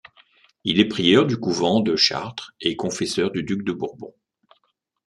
Il 0.63 0.79
est 0.79 0.87
prieur 0.87 1.27
du 1.27 1.37
couvent 1.37 1.79
de 1.79 1.95
Chartres 1.95 2.55
et 2.59 2.75
confesseur 2.75 3.29
du 3.29 3.43
duc 3.43 3.63
de 3.63 3.71
Bourbon. 3.71 4.15